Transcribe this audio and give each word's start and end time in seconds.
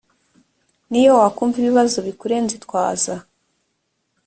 niyo 0.89 1.11
wakumva 1.19 1.57
ibibazo 1.59 1.97
bikurenze, 2.07 2.55
twaza 2.65 3.13